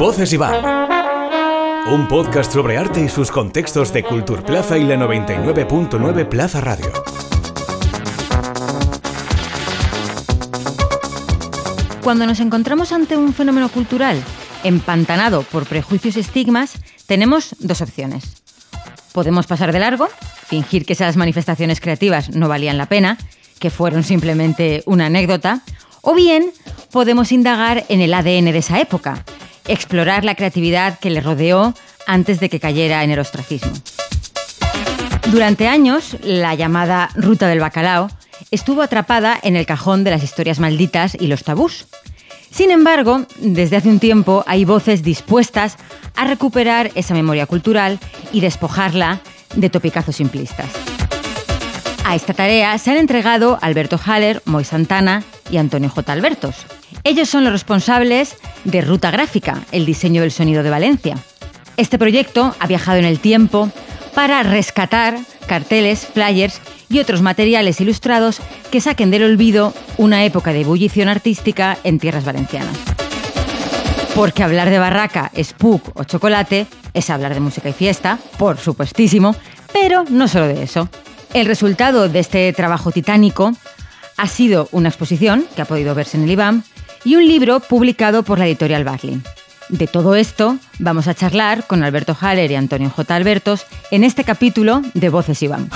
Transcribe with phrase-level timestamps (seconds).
[0.00, 0.64] Voces Iván.
[1.92, 6.90] Un podcast sobre arte y sus contextos de Cultur Plaza y la 99.9 Plaza Radio.
[12.02, 14.24] Cuando nos encontramos ante un fenómeno cultural
[14.64, 18.42] empantanado por prejuicios y estigmas, tenemos dos opciones.
[19.12, 20.08] Podemos pasar de largo,
[20.46, 23.18] fingir que esas manifestaciones creativas no valían la pena,
[23.58, 25.60] que fueron simplemente una anécdota,
[26.00, 26.46] o bien
[26.90, 29.26] podemos indagar en el ADN de esa época,
[29.72, 31.74] explorar la creatividad que le rodeó
[32.06, 33.72] antes de que cayera en el ostracismo.
[35.30, 38.08] Durante años, la llamada Ruta del Bacalao
[38.50, 41.86] estuvo atrapada en el cajón de las historias malditas y los tabús.
[42.50, 45.76] Sin embargo, desde hace un tiempo hay voces dispuestas
[46.16, 48.00] a recuperar esa memoria cultural
[48.32, 49.20] y despojarla
[49.54, 50.68] de topicazos simplistas.
[52.04, 56.12] A esta tarea se han entregado Alberto Haller, Moy Santana y Antonio J.
[56.12, 56.66] Albertos.
[57.02, 61.16] Ellos son los responsables de Ruta Gráfica, el diseño del sonido de Valencia.
[61.76, 63.70] Este proyecto ha viajado en el tiempo
[64.14, 70.60] para rescatar carteles, flyers y otros materiales ilustrados que saquen del olvido una época de
[70.60, 72.76] ebullición artística en tierras valencianas.
[74.14, 79.34] Porque hablar de barraca, spook o chocolate es hablar de música y fiesta, por supuestísimo,
[79.72, 80.88] pero no solo de eso.
[81.32, 83.52] El resultado de este trabajo titánico
[84.16, 86.62] ha sido una exposición que ha podido verse en el IBAM
[87.04, 89.20] y un libro publicado por la editorial Barley.
[89.68, 93.14] De todo esto vamos a charlar con Alberto Haller y Antonio J.
[93.14, 95.68] Albertos en este capítulo de Voces IBAM.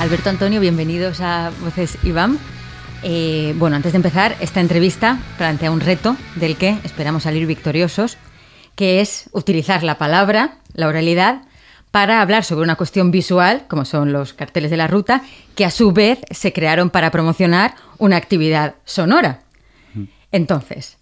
[0.00, 2.38] Alberto Antonio, bienvenidos a Voces IBAM.
[3.02, 8.16] Eh, bueno, antes de empezar, esta entrevista plantea un reto del que esperamos salir victoriosos,
[8.76, 11.42] que es utilizar la palabra, la oralidad,
[11.94, 15.22] para hablar sobre una cuestión visual, como son los carteles de la ruta,
[15.54, 19.42] que a su vez se crearon para promocionar una actividad sonora.
[20.32, 20.96] Entonces,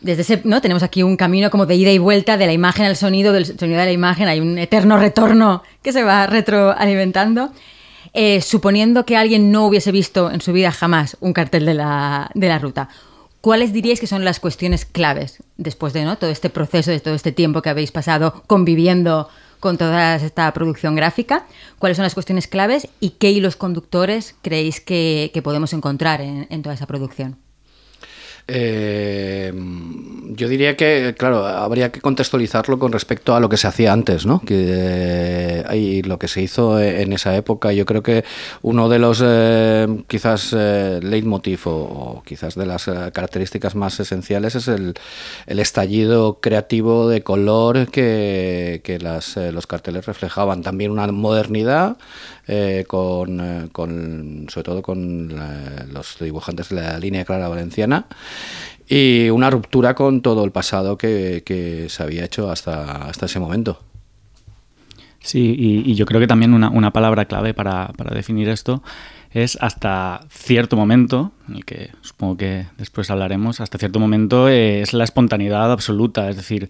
[0.00, 0.60] desde ese, ¿no?
[0.60, 3.44] Tenemos aquí un camino como de ida y vuelta de la imagen al sonido, del
[3.44, 7.50] sonido a la imagen, hay un eterno retorno que se va retroalimentando.
[8.14, 12.30] Eh, suponiendo que alguien no hubiese visto en su vida jamás un cartel de la,
[12.34, 12.88] de la ruta,
[13.40, 16.16] ¿cuáles diríais que son las cuestiones claves después de ¿no?
[16.18, 19.28] todo este proceso, de todo este tiempo que habéis pasado conviviendo
[19.66, 21.44] con toda esta producción gráfica?
[21.80, 26.62] ¿Cuáles son las cuestiones claves y qué hilos conductores creéis que, podemos encontrar en, en
[26.62, 27.45] toda esa producción?
[28.48, 29.52] Eh,
[30.36, 34.26] yo diría que, claro, habría que contextualizarlo con respecto a lo que se hacía antes,
[34.26, 34.40] ¿no?
[34.40, 37.72] Que, y lo que se hizo en esa época.
[37.72, 38.24] Yo creo que
[38.62, 44.54] uno de los, eh, quizás, eh, leitmotiv o, quizás de las eh, características más esenciales
[44.54, 44.94] es el,
[45.46, 50.62] el estallido creativo de color que, las, eh, los carteles reflejaban.
[50.62, 51.96] También una modernidad
[52.48, 55.34] eh, con, eh, con, sobre todo con
[55.92, 58.06] los dibujantes de la línea clara valenciana
[58.88, 63.80] y una ruptura con todo el pasado que, se había hecho hasta, hasta ese momento.
[65.20, 68.84] Sí, y, y, yo creo que también una, una palabra clave para, para, definir esto
[69.32, 74.82] es hasta cierto momento, en el que supongo que después hablaremos, hasta cierto momento eh,
[74.82, 76.68] es la espontaneidad absoluta, es decir,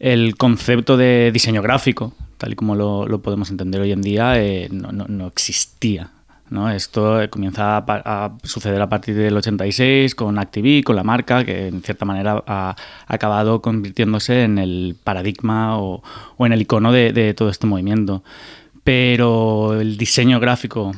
[0.00, 4.68] el concepto de diseño gráfico, tal y como lo, podemos entender hoy en día, eh,
[4.70, 6.10] no, no, no, existía.
[6.50, 6.70] ¿no?
[6.70, 11.68] Esto eh, comienza a, suceder a partir del 86 con ActiV, con la marca, que
[11.68, 12.74] en cierta manera ha,
[13.06, 16.02] acabado convirtiéndose en el paradigma o,
[16.36, 18.22] o en el icono de, de, todo este movimiento.
[18.84, 20.92] Pero el diseño gráfico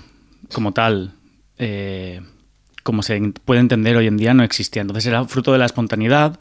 [0.52, 1.12] como tal,
[1.58, 2.20] eh,
[2.82, 4.82] como se puede entender hoy en día, no existía.
[4.82, 6.38] Entonces era fruto de la espontaneidad.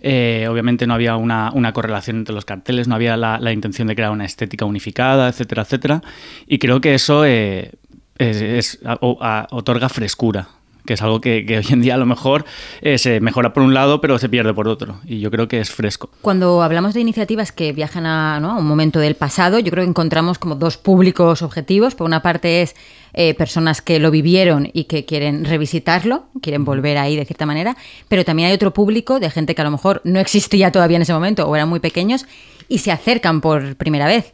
[0.00, 3.96] Eh, obviamente no había una, una, correlación entre los carteles, no había la, intención de
[3.96, 6.02] crear una estética unificada, etcétera, etcétera.
[6.46, 7.72] Y creo que eso eh,
[8.18, 10.48] es, otorga frescura
[10.88, 12.46] que es algo que, que, hoy en día a lo mejor
[12.80, 15.00] eh, se mejora por un lado, pero se pierde por otro.
[15.04, 16.08] Y yo creo que es fresco.
[16.22, 18.52] Cuando hablamos de iniciativas que viajan a, ¿no?
[18.52, 21.94] a un momento del pasado, yo creo que encontramos como dos públicos objetivos.
[21.94, 22.74] Por una parte es
[23.12, 27.76] eh, personas que lo vivieron y que quieren revisitarlo, quieren volver ahí de cierta manera,
[28.08, 31.02] pero también hay otro público de gente que a lo mejor no existía todavía en
[31.02, 32.24] ese momento o eran muy pequeños
[32.66, 34.32] y se acercan por primera vez.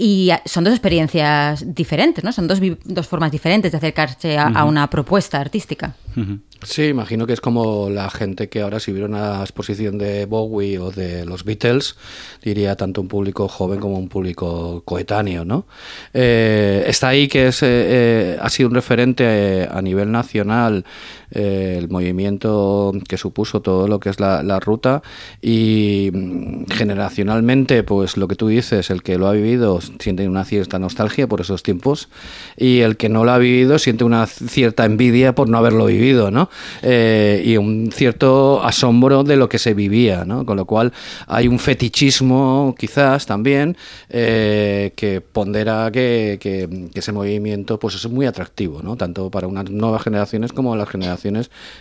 [0.00, 2.32] Y son dos experiencias diferentes, ¿no?
[2.32, 4.58] Son dos, dos formas diferentes de acercarse a, uh -huh.
[4.58, 5.96] a una propuesta artística.
[6.16, 6.38] Uh -huh.
[6.62, 10.78] Sí, imagino que es como la gente que ahora si viera una exposición de Bowie
[10.78, 11.94] o de los Beatles,
[12.42, 15.66] diría tanto un público joven como un público coetáneo, ¿no?
[16.12, 20.84] Eh, está ahí que es, eh, eh, ha sido un referente a nivel nacional
[21.30, 25.02] el movimiento que supuso todo lo que es la, la, ruta
[25.42, 30.44] y mm, generacionalmente, pues lo que tú dices, el que lo ha vivido siente una
[30.44, 32.08] cierta nostalgia por esos tiempos
[32.56, 36.30] y el que no lo ha vivido siente una cierta envidia por no haberlo vivido,
[36.30, 36.48] ¿no?
[36.82, 40.46] Eh, y un cierto asombro de lo que se vivía, ¿no?
[40.46, 40.92] Con lo cual
[41.26, 43.76] hay un fetichismo quizás también
[44.08, 48.96] eh, que pondera que, que, ese movimiento pues es muy atractivo, ¿no?
[48.96, 51.17] Tanto para unas nuevas generaciones como las generaciones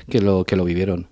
[0.10, 1.08] que lo, que lo vivieron.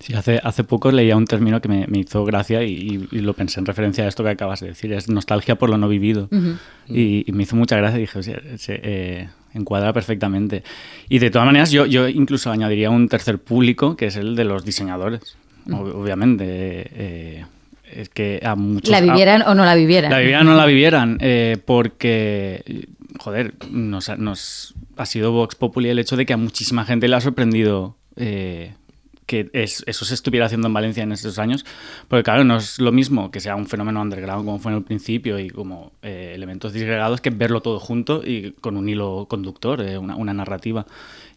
[0.00, 3.66] Sí, hace, hace poco leía un término que me, hizo gracia y, lo pensé en
[3.66, 6.28] referencia a esto que acabas de decir, es nostalgia por lo no vivido.
[6.88, 10.62] y, me hizo mucha gracia y dije, o sea, eh, encuadra perfectamente.
[11.08, 14.44] Y de todas maneras, yo, yo incluso añadiría un tercer público, que es el de
[14.44, 15.36] los diseñadores,
[15.70, 16.44] obviamente.
[16.48, 17.44] Eh,
[17.90, 18.90] es que a muchos...
[18.90, 20.10] ¿La vivieran o no la vivieran?
[20.10, 22.88] La vivieran o no la vivieran, eh, porque,
[23.18, 27.16] joder, nos, nos, ha sido Vox Populi el hecho de que a muchísima gente le
[27.16, 27.96] ha sorprendido
[29.26, 31.64] que eso se estuviera haciendo en Valencia en estos años,
[32.08, 34.84] porque claro, no es lo mismo que sea un fenómeno underground como fue en el
[34.84, 39.80] principio y como eh, elementos disgregados que verlo todo junto y con un hilo conductor,
[39.80, 40.86] eh, una, narrativa.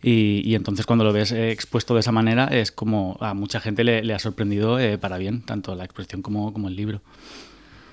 [0.01, 3.83] Y, entonces cuando lo ves eh, expuesto de esa manera es como a mucha gente
[3.83, 7.01] le, ha sorprendido para bien, tanto la expresión como, como el libro.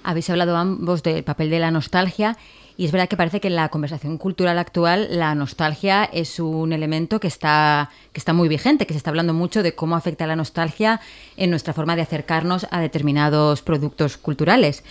[0.03, 2.37] Habéis hablado ambos del papel de la nostalgia
[2.77, 6.73] y es verdad que parece que en la conversación cultural actual la nostalgia es un
[6.73, 10.27] elemento que está, que está muy vigente, que se está hablando mucho de cómo afecta
[10.27, 11.01] la nostalgia
[11.37, 14.83] en nuestra forma de acercarnos a determinados productos culturales.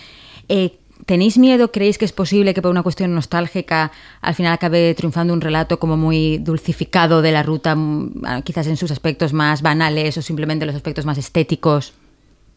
[0.48, 1.72] Eh, ¿Tenéis miedo?
[1.72, 3.90] ¿Creéis que es posible que por una cuestión nostálgica
[4.22, 8.76] al final acabe triunfando un relato como muy dulcificado de la ruta, mm, quizás en
[8.76, 11.92] sus aspectos más banales o simplemente los aspectos más estéticos?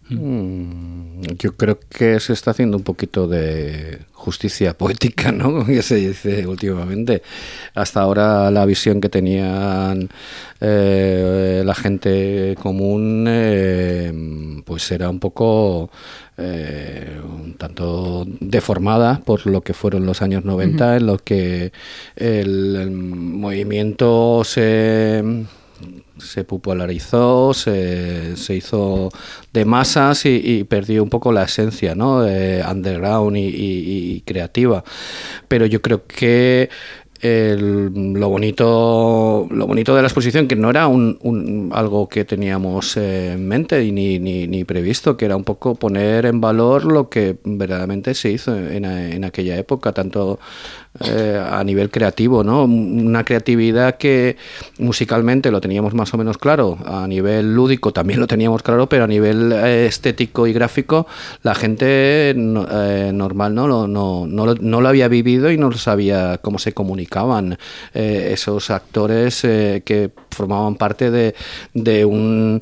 [0.10, 5.66] Mm, yo creo que se está haciendo un poquito de justicia poética, ¿no?
[5.66, 7.22] Que se dice últimamente.
[7.76, 10.10] Hasta ahora la visión que tenían
[10.62, 15.90] eh, la gente común, eh, pues era un poco
[16.38, 21.72] eh, un tanto deformada por lo que fueron los años 90, en los que
[22.16, 25.24] el movimiento se
[26.20, 29.10] se popularizó, se, se, hizo
[29.54, 32.20] de masas y, perdió un poco la esencia ¿no?
[32.20, 34.84] underground y, creativa.
[35.48, 36.70] Pero yo creo que
[37.22, 43.48] lo bonito lo bonito de la exposición que no era un, algo que teníamos en
[43.48, 48.14] mente ni, ni, ni, previsto que era un poco poner en valor lo que verdaderamente
[48.14, 50.40] se hizo en, en aquella época tanto
[51.00, 52.64] eh, a nivel creativo, ¿no?
[52.64, 54.36] Una creatividad que
[54.80, 59.04] musicalmente lo teníamos más o menos claro, a nivel lúdico también lo teníamos claro, pero
[59.04, 61.06] a nivel eh, estético y gráfico
[61.44, 63.68] la gente eh, normal ¿no?
[63.68, 63.86] No,
[64.26, 66.74] no, no, lo había vivido y no sabía cómo se
[67.08, 67.58] comunicaban
[67.94, 71.36] esos actores que formaban parte de,
[71.74, 72.60] de una,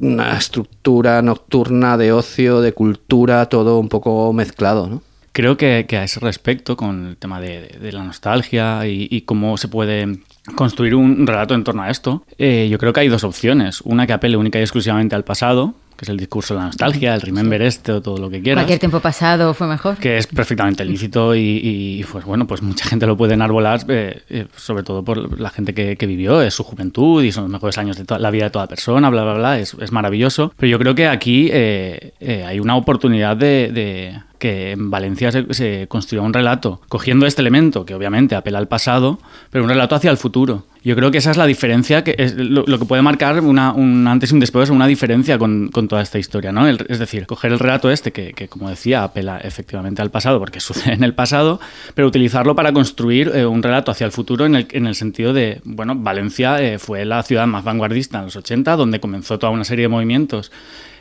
[0.00, 5.02] una estructura nocturna de ocio, de cultura, todo un poco mezclado, ¿no?
[5.38, 10.18] Creo que, a ese respecto, con el tema de, la nostalgia y, cómo se puede
[10.56, 13.80] construir un relato en torno a esto, eh, yo creo que hay dos opciones.
[13.82, 17.12] Una que apele única y exclusivamente al pasado, que es el discurso de la nostalgia,
[17.12, 18.62] el remember este o todo lo que quieras.
[18.62, 19.96] Cualquier tiempo pasado fue mejor.
[19.96, 24.46] Que es perfectamente lícito y, pues bueno, pues mucha gente lo puede enarbolar, eh, eh,
[24.56, 27.96] sobre todo por la gente que, vivió, es su juventud y son los mejores años
[27.96, 30.52] de la vida de toda persona, bla, bla, bla, es, maravilloso.
[30.56, 36.32] Pero yo creo que aquí hay una oportunidad de que en Valencia se, construyó un
[36.32, 39.18] relato cogiendo este elemento, que obviamente apela al pasado,
[39.50, 40.64] pero un relato hacia el futuro.
[40.84, 44.06] Yo creo que esa es la diferencia, que es lo, que puede marcar una, un
[44.06, 46.52] antes y un después, una diferencia con, con toda esta historia.
[46.52, 46.66] ¿no?
[46.66, 50.60] es decir, coger el relato este, que, que, como decía, apela efectivamente al pasado, porque
[50.68, 51.60] sucede en el pasado,
[51.94, 55.32] pero utilizarlo para construir eh, un relato hacia el futuro en el, en el sentido
[55.32, 59.52] de, bueno, Valencia eh, fue la ciudad más vanguardista en los 80, donde comenzó toda
[59.52, 60.52] una serie de movimientos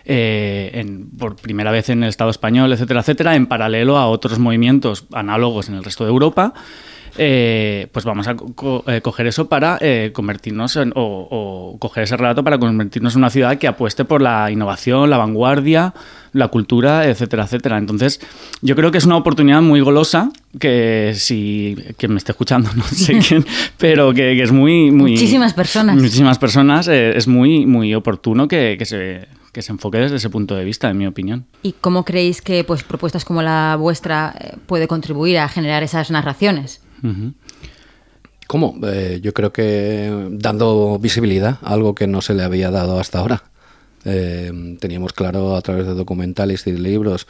[0.09, 0.85] eh,
[1.19, 5.67] por primera vez en el Estado español, etcétera, etcétera, en paralelo a otros movimientos análogos
[5.67, 6.53] en el resto de Europa.
[7.19, 8.35] Eh, pues vamos a
[8.87, 9.79] eh, coger eso para
[10.13, 14.49] convertirnos en, o, coger ese relato para convertirnos en una ciudad que apueste por la
[14.49, 15.93] innovación, la vanguardia,
[16.31, 17.77] la cultura, etcétera, etcétera.
[17.77, 18.21] Entonces,
[18.61, 22.83] yo creo que es una oportunidad muy golosa que si quien me esté escuchando, no
[22.83, 23.45] sé quién,
[23.77, 25.11] pero que, es muy, muy...
[25.11, 25.97] Muchísimas personas.
[25.97, 30.53] Muchísimas personas, es muy, muy oportuno que, que se que se enfoque desde ese punto
[30.53, 31.47] de vista, en mi opinión.
[31.63, 36.11] ¿Y cómo creéis que pues, propuestas como la vuestra eh, puede contribuir a generar esas
[36.11, 36.83] narraciones?
[38.45, 38.75] ¿Cómo?
[38.83, 43.17] Eh, yo creo que dando visibilidad a algo que no se le había dado hasta
[43.17, 43.45] ahora.
[44.05, 47.27] Eh, teníamos claro a través de documentales y libros,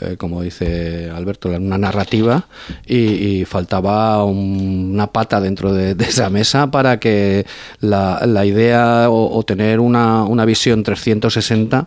[0.00, 2.46] eh, como dice Alberto, una narrativa
[2.86, 7.44] y, faltaba una pata dentro de, esa mesa para que
[7.80, 11.84] la, idea o, tener una, visión 360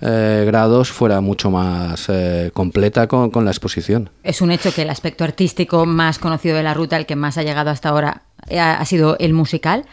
[0.00, 2.08] eh, grados fuera mucho más
[2.52, 4.10] completa con, con la exposición.
[4.24, 7.38] Es un hecho que el aspecto artístico más conocido de la ruta, el que más
[7.38, 9.84] ha llegado hasta ahora, ha sido el musical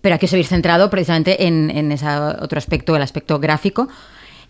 [0.00, 3.88] pero aquí os habéis centrado precisamente en, ese otro aspecto, el aspecto gráfico.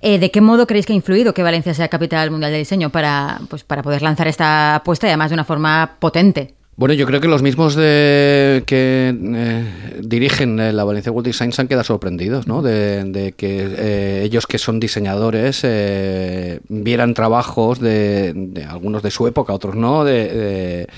[0.02, 2.90] Eh, ¿De qué modo creéis que ha influido que Valencia sea capital mundial de diseño
[2.90, 6.54] para, pues, para poder lanzar esta apuesta y además de una forma potente?
[6.76, 11.52] Bueno, yo creo que los mismos de, que eh, dirigen eh, la Valencia World Design
[11.52, 12.62] se han quedado sorprendidos, ¿no?
[12.62, 15.66] De, que ellos que son diseñadores
[16.69, 20.88] vieran trabajos de, algunos de su época, otros no, de,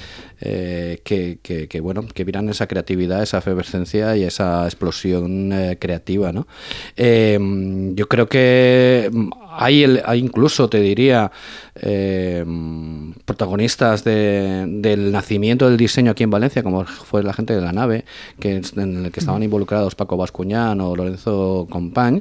[0.45, 6.33] eh, que, bueno, que vieran esa creatividad, esa efervescencia y esa explosión eh, creativa.
[6.33, 6.49] ¿no?
[6.97, 9.09] Em, yo creo que
[9.53, 11.31] hay, hay incluso, te diría,
[11.77, 17.73] em, protagonistas del nacimiento del diseño aquí en Valencia, como fue la gente de la
[17.73, 18.05] nave,
[18.41, 22.21] que, en el que estaban involucrados Paco Bascuñán o Lorenzo Compañ,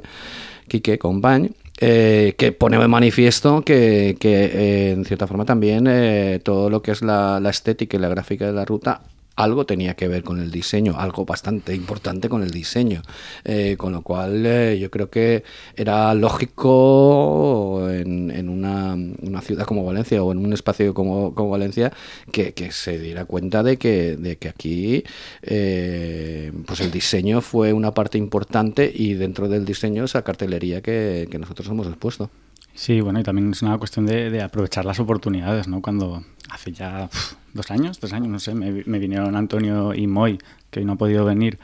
[0.68, 6.70] Quique Compañ, eh, que pone de manifiesto que, eh, en cierta forma también eh, todo
[6.70, 9.02] lo que es la, la, estética y la gráfica de la ruta
[9.36, 13.02] algo tenía que ver con el diseño, algo bastante importante con el diseño.
[13.44, 15.44] Eh, con lo cual eh, yo creo que
[15.76, 18.96] era lógico en, en una,
[19.42, 21.92] ciudad como Valencia o en un espacio como, Valencia
[22.30, 25.04] que, se diera cuenta de que, aquí
[25.42, 31.28] eh, pues el diseño fue una parte importante y dentro del diseño esa cartelería que
[31.38, 32.30] nosotros hemos expuesto.
[32.74, 35.82] Sí, bueno, y también es una cuestión de, de aprovechar las oportunidades, ¿no?
[35.82, 37.08] Cuando hace ya
[37.52, 40.38] dos años, tres años, no sé, me, vinieron Antonio y Moy,
[40.70, 41.58] que hoy no ha podido venir,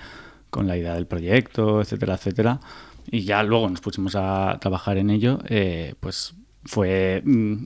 [0.51, 2.61] con la idea del proyecto, etcétera, etcétera,
[3.11, 6.35] y ya luego nos pusimos a trabajar en ello, eh, pues
[6.65, 7.65] fue mm,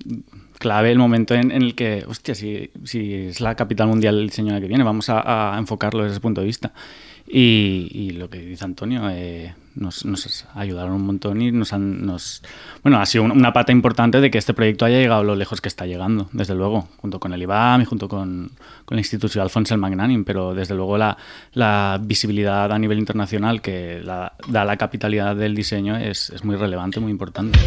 [0.58, 4.52] clave el momento en, el que, hostia, si, si, es la capital mundial del diseño
[4.52, 6.72] la que viene, vamos a, a enfocarlo desde ese punto de vista.
[7.26, 12.04] Y, lo que dice Antonio, eh, nos, ayudaron un montón y nos han...
[12.04, 12.42] Nos,
[12.82, 15.68] bueno, ha sido una pata importante de que este proyecto haya llegado lo lejos que
[15.68, 18.50] está llegando, desde luego, junto con el IBAM y junto con,
[18.84, 21.16] con el Instituto Alfonso el Magnanim, pero desde luego la,
[21.54, 27.00] la, visibilidad a nivel internacional que da la capitalidad del diseño es, es muy relevante,
[27.00, 27.58] muy importante.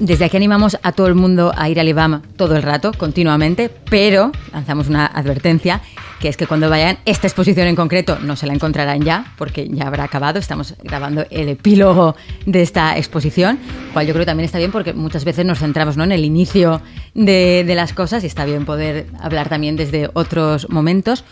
[0.00, 3.68] Desde aquí animamos a todo el mundo a ir al IBAM todo el rato, continuamente,
[3.90, 5.80] pero lanzamos una advertencia,
[6.20, 9.68] que es que cuando vayan, esta exposición en concreto no se la encontrarán ya, porque
[9.68, 12.14] ya habrá acabado, estamos grabando el epílogo
[12.46, 13.58] de esta exposición,
[13.92, 16.04] cual yo creo que también está bien porque muchas veces nos centramos ¿no?
[16.04, 16.80] en el inicio
[17.14, 21.24] de, de las cosas y está bien poder hablar también desde otros momentos.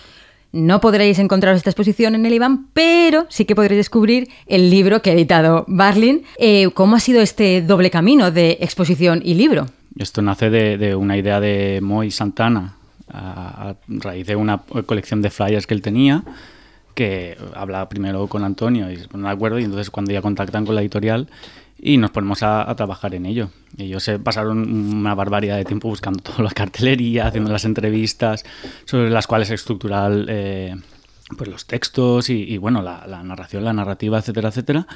[0.56, 5.02] No podréis encontrar esta exposición en el IBAN, pero sí que podréis descubrir el libro
[5.02, 6.22] que ha editado Barlin.
[6.38, 9.66] Eh, ¿Cómo ha sido este doble camino de exposición y libro?
[9.98, 12.74] Esto nace de, una idea de Moy Santana,
[13.12, 16.24] a, raíz de una colección de flyers que él tenía,
[16.94, 20.74] que habla primero con Antonio y ponen de acuerdo, y entonces cuando ya contactan con
[20.74, 21.28] la editorial
[21.78, 23.50] y nos ponemos a, trabajar en ello.
[23.76, 28.44] Ellos se pasaron una barbaridad de tiempo buscando toda la cartelería, haciendo las entrevistas
[28.84, 30.74] sobre las cuales estructural eh,
[31.36, 34.86] pues los textos y, bueno, la, narración, la narrativa, etcétera, etcétera.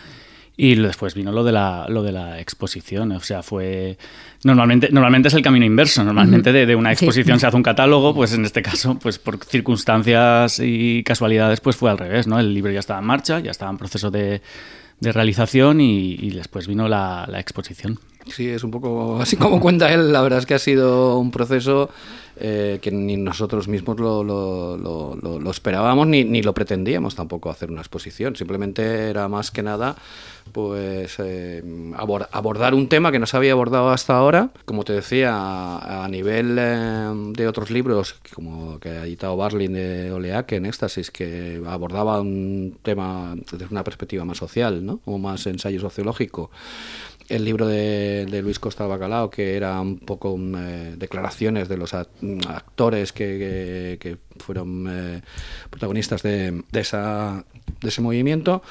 [0.56, 3.12] Y después vino lo de la, lo de la exposición.
[3.12, 3.96] O sea, fue.
[4.44, 6.04] Normalmente, normalmente es el camino inverso.
[6.04, 10.60] Normalmente de, una exposición se hace un catálogo, pues en este caso, pues por circunstancias
[10.62, 12.38] y casualidades, pues fue al revés, ¿no?
[12.38, 14.42] El libro ya estaba en marcha, ya estaba en proceso de,
[15.00, 17.98] de realización y, después vino la, exposición.
[18.26, 20.12] Sí, es un poco así como cuenta él.
[20.12, 21.90] La verdad es que ha sido un proceso
[22.40, 24.76] eh, que ni nosotros mismos lo, lo,
[25.16, 28.34] lo, esperábamos ni, ni, lo pretendíamos tampoco hacer una exposición.
[28.36, 29.96] Simplemente era más que nada
[30.52, 31.62] pues eh,
[32.32, 34.50] abordar un tema que no se había abordado hasta ahora.
[34.64, 40.12] Como te decía, a, nivel eh, de otros libros, como que ha editado Barlin de
[40.12, 45.00] Oleaque en Éxtasis, que abordaba un tema desde una perspectiva más social, ¿no?
[45.04, 46.50] o más ensayo sociológico
[47.30, 53.12] el libro de, Luis Costa Bacalao, que era un poco eh, declaraciones de los actores
[53.12, 55.22] que, fueron
[55.68, 57.44] protagonistas de, de, esa,
[57.80, 58.62] de ese movimiento.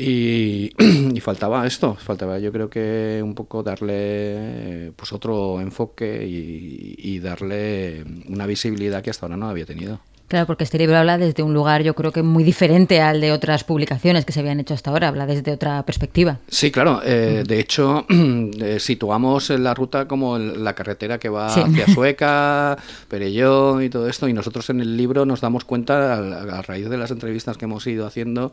[0.00, 8.04] Y, faltaba esto, faltaba yo creo que un poco darle pues otro enfoque y, darle
[8.26, 10.00] una visibilidad que hasta ahora no había tenido.
[10.30, 13.32] Claro, porque este libro habla desde un lugar yo creo que muy diferente al de
[13.32, 16.38] otras publicaciones que se habían hecho hasta ahora, habla desde otra perspectiva.
[16.46, 17.00] Sí, claro.
[17.04, 23.82] Eh, de hecho, eh, situamos la ruta como la carretera que va hacia Sueca, Perelló
[23.82, 27.10] y todo esto, y nosotros en el libro nos damos cuenta, a, raíz de las
[27.10, 28.52] entrevistas que hemos ido haciendo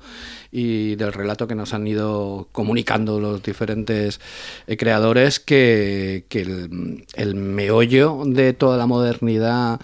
[0.51, 4.19] y del relato que nos han ido comunicando los diferentes
[4.65, 9.79] eh, creadores, que, el, el meollo de toda la modernidad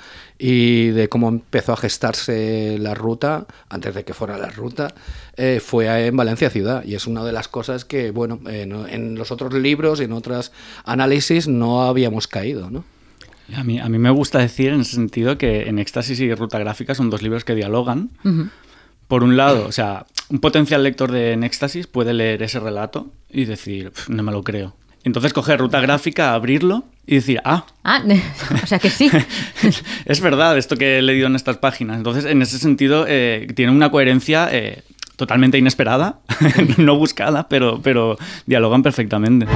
[0.45, 4.93] y de cómo empezó a gestarse la ruta, antes de que fuera la ruta,
[5.35, 6.85] eh, fue en Valencia Ciudad.
[6.85, 10.53] Y es una de las cosas que, bueno, en los otros libros y en otros
[10.85, 12.85] análisis no habíamos caído, ¿no?
[13.53, 16.57] A mí, a mí me gusta decir en ese sentido que en Éxtasis y Ruta
[16.57, 18.11] Gráfica son dos libros que dialogan.
[19.09, 23.07] Por un lado, o sea, un potencial lector de en Éxtasis puede leer ese relato
[23.29, 24.73] y decir, no me lo creo.
[25.03, 27.65] Entonces coger Ruta Gráfica, abrirlo y decir, ah.
[27.83, 28.01] Ah,
[28.63, 29.09] o sea que sí.
[30.05, 31.97] es verdad esto que he leído en estas páginas.
[31.97, 34.83] Entonces, en ese sentido, eh, tiene una coherencia eh,
[35.15, 36.19] totalmente inesperada,
[36.77, 39.47] no buscada, pero, pero dialogan perfectamente.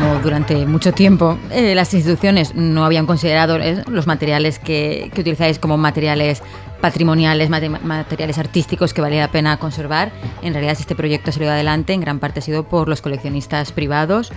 [0.00, 5.58] Como durante mucho tiempo eh, las instituciones no habían considerado los materiales que, que utilizáis
[5.58, 6.42] como materiales
[6.80, 10.10] patrimoniales, materiales artísticos que valía la pena conservar.
[10.40, 13.72] En realidad este proyecto ha salido adelante, en gran parte ha sido por los coleccionistas
[13.72, 14.32] privados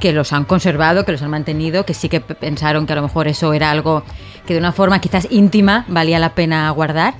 [0.00, 3.02] que los han conservado, que los han mantenido, que sí que pensaron que a lo
[3.02, 4.02] mejor eso era algo
[4.46, 7.14] que de una forma quizás íntima valía la pena guardar.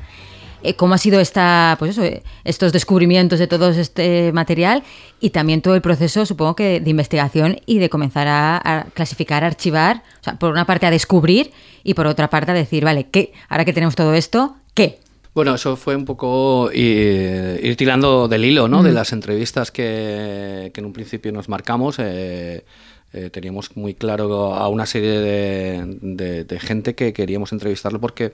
[0.66, 4.82] Eh, ¿Cómo ha sido esta, pues eso, eh, estos descubrimientos de todo este material
[5.20, 9.44] y también todo el proceso, supongo que de investigación y de comenzar a, a clasificar,
[9.44, 11.52] archivar, o sea, por una parte a descubrir
[11.85, 13.32] y por otra parte a decir, vale, ¿qué?
[13.49, 14.99] Ahora que tenemos todo esto, ¿Qué?
[15.35, 18.82] Bueno, eso fue un poco ir, tirando del hilo, ¿no?
[18.82, 21.96] De las entrevistas que, en un principio nos marcamos.
[21.99, 22.64] Eh,
[23.12, 28.32] eh, teníamos muy claro a una serie de, gente que queríamos entrevistarlo porque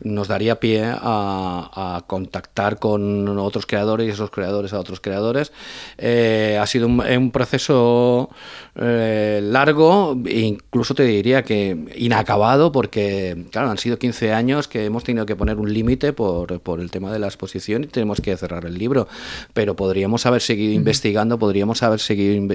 [0.00, 5.52] nos daría pie a, contactar con otros creadores y esos creadores a otros creadores.
[5.98, 8.30] Eh, ha sido un, proceso
[8.76, 15.04] eh, largo, incluso te diría que inacabado, porque claro, han sido 15 años que hemos
[15.04, 18.36] tenido que poner un límite por, por, el tema de la exposición y tenemos que
[18.36, 19.08] cerrar el libro,
[19.52, 22.54] pero podríamos haber seguido investigando, podríamos haber segudo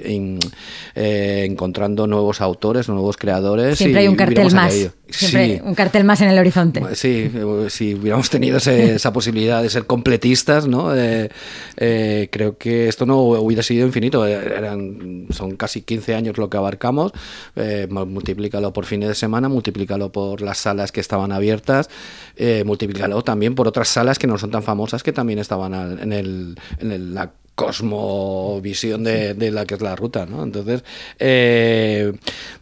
[0.95, 3.77] encontrando encontrando nuevos autores, nuevos creadores.
[3.77, 4.73] Siempre hay un cartel más.
[5.09, 6.81] Siempre un cartel más en el horizonte.
[6.95, 7.29] Sí,
[7.69, 10.95] si hubiéramos tenido esa posibilidad de ser completistas, ¿no?
[10.95, 11.29] Eh,
[11.77, 14.25] eh, creo que esto no hubiera sido infinito.
[14.25, 17.11] Eran, son casi 15 años lo que abarcamos.
[17.55, 21.89] Eh, multiplícalo por fines de semana, multiplícalo por las salas que estaban abiertas,
[22.35, 26.13] eh, multiplícalo también por otras salas que no son tan famosas que también estaban en,
[26.13, 30.43] el, en el, la cosmovisión de, la que es la ruta, ¿no?
[30.43, 30.83] Entonces,
[31.17, 32.13] eh,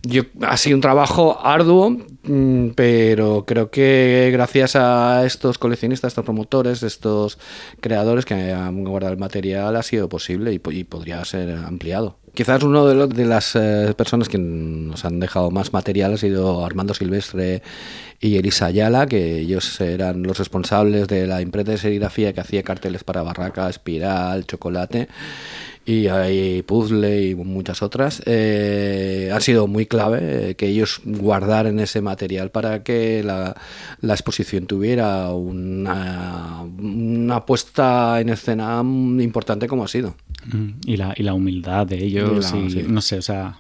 [0.04, 6.24] yo, ha sido un trabajo arduo, mm, pero creo que gracias a estos coleccionistas, estos
[6.24, 7.38] promotores, estos
[7.82, 12.18] creadores que han guardado el material, ha sido posible y podría ser ampliado.
[12.36, 16.66] Quizás uno de, de las eh, personas que nos han dejado más material ha sido
[16.66, 17.62] Armando Silvestre
[18.20, 22.64] y Elisa Ayala, que ellos eran los responsables de la imprenta de serigrafía que hacía
[22.64, 25.08] carteles para Barraca, Espiral, Chocolate
[25.86, 31.80] y hay puzzle y muchas otras, eh, ha sido muy clave eh, que ellos guardaran
[31.80, 33.56] ese material para que la,
[34.02, 40.16] la exposición tuviera una, una, puesta en escena importante como ha sido.
[40.86, 43.58] Y la, y la humildad de ellos, y, no sé, o sea,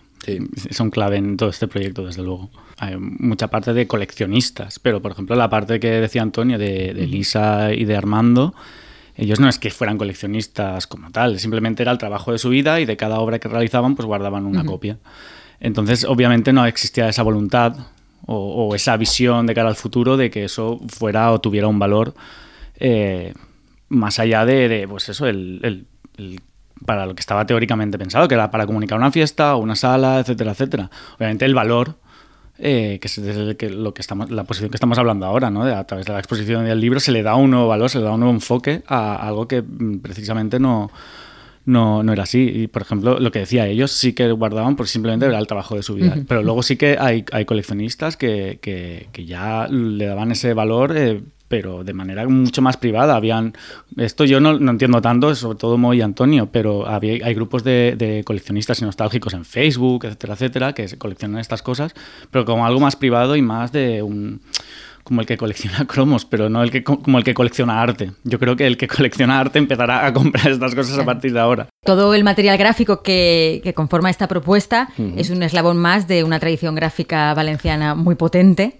[0.69, 2.49] son clave en todo este proyecto, desde luego.
[2.77, 7.07] Hay mucha parte de coleccionistas, pero por ejemplo la parte que decía Antonio de, de
[7.07, 8.53] Lisa y de Armando,
[9.15, 12.79] ellos no es que fueran coleccionistas como tal, simplemente era el trabajo de su vida
[12.81, 14.97] y de cada obra que realizaban pues guardaban una copia.
[15.59, 17.75] Entonces, obviamente no existía esa voluntad
[18.25, 22.13] o, esa visión de cara al futuro de que eso fuera o tuviera un valor
[22.77, 23.33] eh,
[23.89, 25.85] más allá de, pues eso, el,
[26.85, 30.19] para lo que estaba teóricamente pensado, que era para comunicar una fiesta o una sala,
[30.19, 30.89] etcétera, etcétera.
[31.17, 31.95] Obviamente el valor
[32.57, 35.63] eh, que es que lo que estamos, la posición que estamos hablando ahora, ¿no?
[35.63, 38.05] a través de la exposición del libro se le da un nuevo valor, se le
[38.05, 40.89] da un nuevo enfoque a algo que mm, precisamente no,
[41.65, 42.49] no, no, era así.
[42.53, 45.75] Y, por ejemplo, lo que decía, ellos sí que guardaban porque simplemente era el trabajo
[45.75, 46.15] de su vida.
[46.27, 50.95] Pero luego sí que hay, hay coleccionistas que, que, que, ya le daban ese valor
[50.95, 53.15] eh, pero de manera mucho más privada.
[53.15, 53.53] Habían,
[53.97, 57.63] esto yo no, no entiendo tanto, sobre todo Mo y Antonio, pero había, hay grupos
[57.63, 61.93] de, de, coleccionistas y nostálgicos en Facebook, etcétera, etcétera, que coleccionan estas cosas,
[62.31, 64.41] pero como algo más privado y más de un
[65.05, 68.11] como el que colecciona cromos, pero no el que, como el que colecciona arte.
[68.23, 71.39] Yo creo que el que colecciona arte empezará a comprar estas cosas a partir de
[71.39, 71.69] ahora.
[71.85, 76.73] Todo el material gráfico que, conforma esta propuesta es un eslabón más de una tradición
[76.73, 78.79] gráfica valenciana muy potente.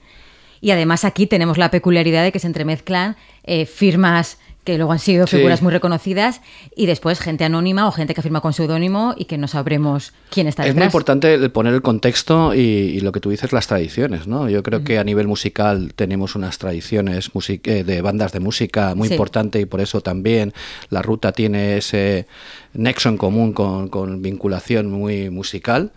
[0.65, 4.99] Y además aquí tenemos la peculiaridad de que se entremezclan eh, firmas que luego han
[4.99, 6.41] sido figuras muy reconocidas,
[6.75, 10.47] y después gente anónima o gente que firma con seudónimo y que no sabremos quién
[10.47, 10.75] está detrás.
[10.75, 14.49] Es muy importante poner el contexto y, lo que tú dices, las tradiciones, ¿no?
[14.49, 19.07] Yo creo que a nivel musical tenemos unas tradiciones eh, de bandas de música muy
[19.09, 20.53] importante y por eso también
[20.89, 22.25] la ruta tiene ese
[22.73, 25.91] nexo en común con, vinculación muy musical.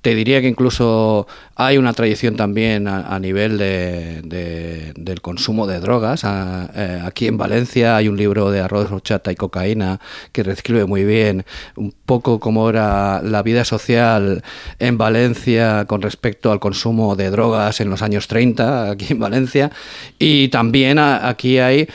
[0.00, 6.24] Te diría que incluso hay una tradición también a, nivel de, del consumo de drogas.
[6.24, 10.00] Eh, aquí en Valencia hay un libro de arroz, horchata y cocaína
[10.32, 11.44] que describe muy bien
[11.76, 14.42] un poco cómo era la vida social
[14.78, 19.70] en Valencia con respecto al consumo de drogas en los años 30 aquí en Valencia.
[20.18, 21.88] Y también aquí hay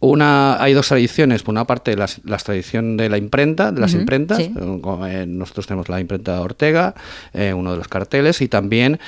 [0.00, 1.42] una, hay dos tradiciones.
[1.42, 2.06] Por una parte, la,
[2.38, 4.40] tradición de la imprenta, de las imprentas.
[4.40, 6.94] Eh, nosotros tenemos la imprenta Ortega,
[7.32, 8.98] eh, uno de los carteles, y también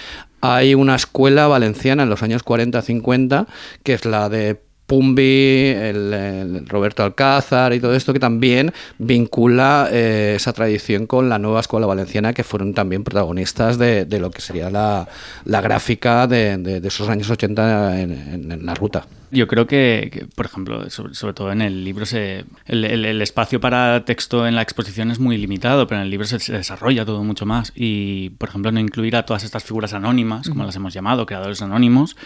[0.40, 3.46] hay una escuela valenciana en los años 40-50,
[3.82, 10.32] que es la de Pumbi, el, Roberto Alcázar y todo esto que también vincula eh,
[10.34, 14.70] esa tradición con la nueva escuela valenciana que fueron también protagonistas de, lo que sería
[14.70, 15.06] la,
[15.44, 19.06] gráfica de, esos años 80 en, la ruta.
[19.30, 24.46] Yo creo que, por ejemplo, sobre, todo en el libro, se, el, espacio para texto
[24.46, 27.74] en la exposición es muy limitado, pero en el libro se, desarrolla todo mucho más.
[27.76, 31.60] Y, por ejemplo, no incluir a todas estas figuras anónimas, como las hemos llamado, creadores
[31.60, 32.16] anónimos,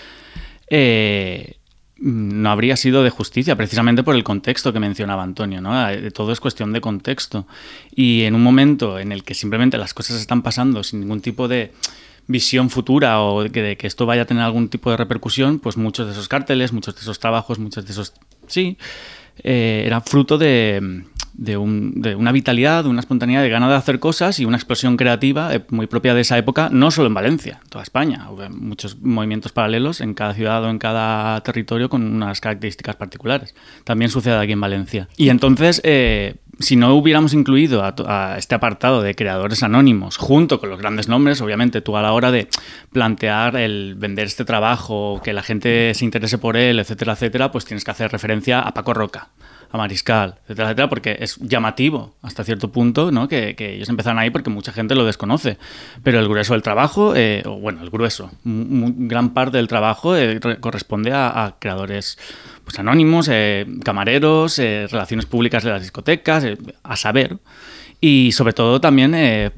[0.70, 1.56] eh,
[2.02, 5.88] no habría sido de justicia, precisamente por el contexto que mencionaba Antonio, ¿no?
[5.88, 7.46] Eh, todo es cuestión de contexto.
[7.94, 11.46] Y en un momento en el que simplemente las cosas están pasando sin ningún tipo
[11.46, 11.72] de
[12.26, 16.06] visión futura o de que, esto vaya a tener algún tipo de repercusión, pues muchos
[16.06, 18.14] de esos cárteles, muchos de esos trabajos, muchos de esos...
[18.48, 18.78] Sí,
[19.44, 24.38] eh, era fruto de, de, una vitalidad, de una espontaneidad, de ganas de hacer cosas
[24.40, 27.68] y una explosión creativa eh, muy propia de esa época, no solo en Valencia, en
[27.68, 28.28] toda España.
[28.30, 33.54] Hubo muchos movimientos paralelos en cada ciudad o en cada territorio con unas características particulares.
[33.84, 35.08] También sucede aquí en Valencia.
[35.16, 40.70] Y entonces, eh, si no hubiéramos incluido a, este apartado de creadores anónimos junto con
[40.70, 42.48] los grandes nombres, obviamente tú a la hora de
[42.92, 47.64] plantear el vender este trabajo, que la gente se interese por él, etcétera, etcétera, pues
[47.64, 49.28] tienes que hacer referencia a Paco Roca,
[49.72, 53.26] a Mariscal, etcétera, etcétera, porque es llamativo hasta cierto punto, ¿no?
[53.26, 55.56] Que, ellos empezaron ahí porque mucha gente lo desconoce.
[56.02, 60.38] Pero el grueso del trabajo, eh, o bueno, el grueso, gran parte del trabajo eh,
[60.60, 62.18] corresponde a, creadores
[62.64, 66.44] pues, anónimos, eh, camareros, relaciones públicas de las discotecas,
[66.82, 67.38] a saber.
[67.98, 69.52] Y sobre todo también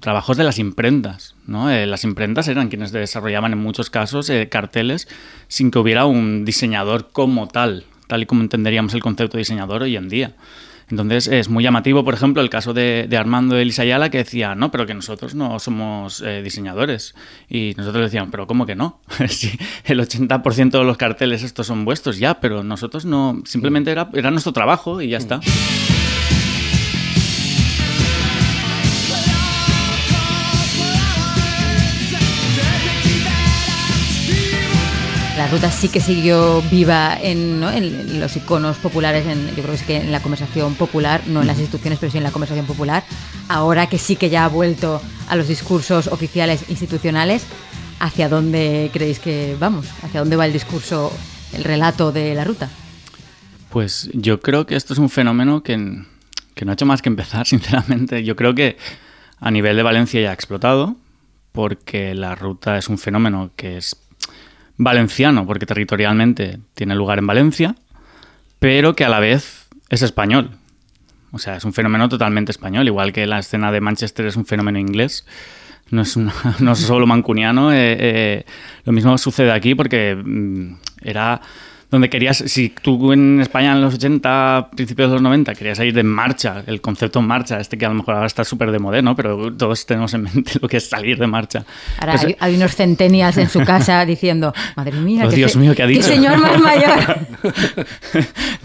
[0.00, 1.36] trabajos de las imprentas.
[1.46, 1.70] ¿no?
[1.70, 5.08] las imprentas eran quienes desarrollaban en muchos casos carteles
[5.46, 9.84] sin que hubiera un diseñador como tal tal y como entenderíamos el concepto de diseñador
[9.84, 10.32] hoy en día.
[10.90, 14.84] Entonces es muy llamativo, por ejemplo, el caso de, Armando Elisayala que decía, no, pero
[14.84, 17.14] que nosotros no somos eh, diseñadores.
[17.48, 19.00] Y nosotros decíamos, pero ¿cómo que no?
[19.28, 24.10] si el 80% de los carteles estos son vuestros, ya, pero nosotros no, simplemente era,
[24.12, 25.40] era nuestro trabajo y ya está.
[35.52, 37.60] Ruta sí que siguió viva en,
[38.18, 41.46] los iconos populares, en, yo creo que es que en la conversación popular, no en
[41.46, 43.04] las instituciones, pero sí en la conversación popular.
[43.48, 47.44] Ahora que sí que ya ha vuelto a los discursos oficiales institucionales,
[48.00, 49.86] ¿hacia dónde creéis que vamos?
[50.02, 51.12] ¿Hacia dónde va el discurso,
[51.52, 52.70] el relato de la ruta?
[53.68, 56.02] Pues yo creo que esto es un fenómeno que,
[56.54, 58.24] que no ha hecho más que empezar, sinceramente.
[58.24, 58.78] Yo creo que
[59.38, 60.96] a nivel de Valencia ya ha explotado,
[61.52, 64.01] porque la ruta es un fenómeno que es
[64.76, 67.74] valenciano, porque territorialmente tiene lugar en Valencia,
[68.58, 70.50] pero que a la vez es español.
[71.32, 74.44] O sea, es un fenómeno totalmente español, igual que la escena de Manchester es un
[74.44, 75.26] fenómeno inglés.
[75.90, 76.16] No es,
[76.60, 77.72] no solo mancuniano.
[77.72, 78.46] Eh, eh,
[78.84, 81.40] lo mismo sucede aquí porque mm, era
[81.92, 85.92] donde querías, si tú en España en los 80, principios de los 90, querías ir
[85.92, 89.02] de marcha, el concepto marcha, este que a lo mejor ahora está súper de moda,
[89.02, 89.14] ¿no?
[89.14, 91.66] Pero todos tenemos en mente lo que es salir de marcha.
[91.98, 95.74] Ahora pues, hay, unos centenias en su casa diciendo, madre mía, oh, qué, Dios mío,
[95.74, 96.04] ¿qué ha dicho?
[96.04, 97.18] señor más mayor.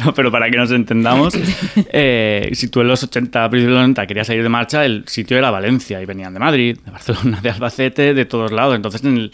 [0.06, 1.34] no, pero para que nos entendamos,
[1.92, 5.04] eh, si tú en los 80, principios de los 90 querías salir de marcha, el
[5.06, 8.78] sitio era Valencia y venían de Madrid, de Barcelona, de Albacete, de todos lados.
[8.78, 9.32] Entonces, en el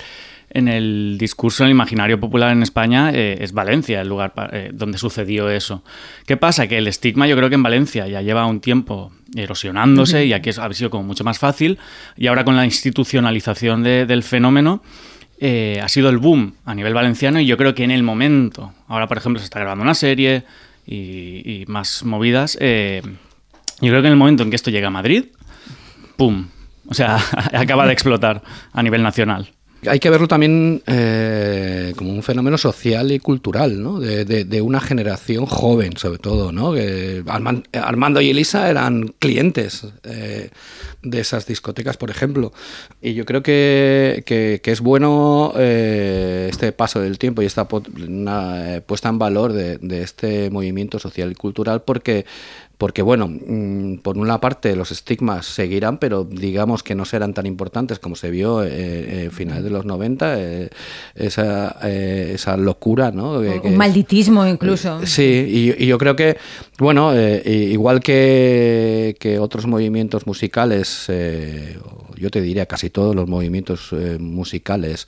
[0.53, 4.69] en el discurso, en el imaginario popular en España, eh, es Valencia el lugar eh,
[4.71, 5.83] donde sucedió eso.
[6.27, 6.67] ¿Qué pasa?
[6.67, 10.51] Que el estigma yo creo que en Valencia ya lleva un tiempo erosionándose y aquí
[10.51, 11.79] ha sido como mucho más fácil
[12.15, 14.83] y ahora con la institucionalización del fenómeno
[15.39, 18.73] eh, ha sido el boom a nivel valenciano y yo creo que en el momento,
[18.87, 20.43] ahora por ejemplo se está grabando una serie
[20.85, 25.25] y, más movidas, yo creo que en el momento en que esto llega a Madrid,
[26.15, 26.47] ¡pum!
[26.87, 27.17] O sea,
[27.53, 29.49] acaba de explotar a nivel nacional.
[29.87, 33.99] Hay que verlo también eh, como un fenómeno social y cultural, ¿no?
[33.99, 36.73] De, una generación joven, sobre todo, ¿no?
[36.73, 37.23] Que
[37.73, 40.49] Armando y Elisa eran clientes eh,
[41.03, 42.53] de esas discotecas, por ejemplo.
[43.01, 44.23] Y yo creo que,
[44.63, 50.49] es bueno eh, este paso del tiempo y esta puesta en valor de, de este
[50.49, 52.25] movimiento social y cultural porque
[52.83, 57.45] porque bueno, mm, por una parte los estigmas seguirán, pero digamos que no serán tan
[57.45, 60.69] importantes como se vio en eh, eh, finales de los 90, eh,
[61.15, 63.39] esa, esa locura, ¿no?
[63.39, 64.99] Un malditismo incluso.
[65.05, 66.35] sí, y, yo creo que,
[66.77, 67.13] bueno,
[67.45, 75.07] igual que, que, otros movimientos musicales, yo te diría casi todos los movimientos musicales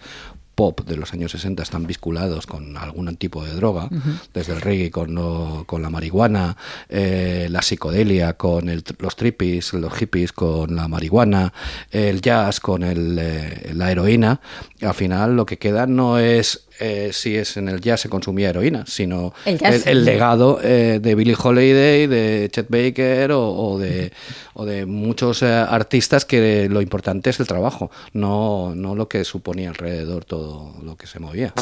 [0.55, 3.89] pop de los años 60 están vinculados con algún tipo de droga,
[4.33, 6.57] desde el reggae con, con la marihuana,
[6.89, 11.53] eh, la psicodelia con los trippies, los hippies con la marihuana,
[11.91, 14.39] el jazz con el, eh, la heroína.
[14.81, 18.49] Al final lo que queda no es eh, si es en el jazz se consumía
[18.49, 24.11] heroína, sino el, legado eh, de Billie Holiday, de Chet Baker o, de,
[24.53, 29.23] o de, muchos eh, artistas que lo importante es el trabajo, no, no lo que
[29.23, 31.53] suponía alrededor todo lo que se movía.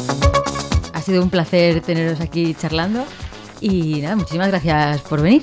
[0.92, 3.04] Ha sido un placer teneros aquí charlando
[3.60, 5.42] y nada, muchísimas gracias por venir.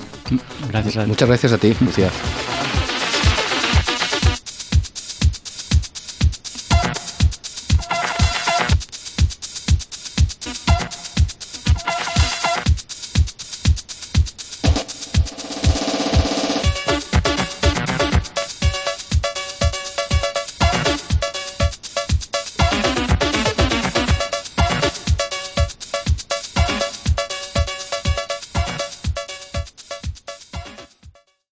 [0.70, 2.10] Gracias Muchas gracias a ti, Lucía.